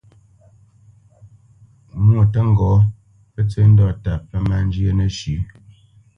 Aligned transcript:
Mwô 2.03 2.21
tə́ 2.31 2.43
ŋgɔ́, 2.51 2.75
pə́ 3.33 3.41
tsə́ 3.49 3.65
ndɔ́ta 3.71 4.13
pə́ 4.27 4.39
má 4.47 4.57
njyə́ 4.65 4.91
nəshʉ̌. 4.97 5.37